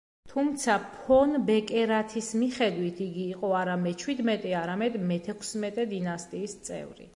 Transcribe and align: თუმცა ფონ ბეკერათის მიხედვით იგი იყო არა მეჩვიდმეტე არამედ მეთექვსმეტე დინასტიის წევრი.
თუმცა 0.29 0.75
ფონ 0.93 1.35
ბეკერათის 1.49 2.29
მიხედვით 2.45 3.03
იგი 3.09 3.27
იყო 3.35 3.53
არა 3.61 3.77
მეჩვიდმეტე 3.85 4.57
არამედ 4.65 5.01
მეთექვსმეტე 5.13 5.89
დინასტიის 5.95 6.61
წევრი. 6.69 7.07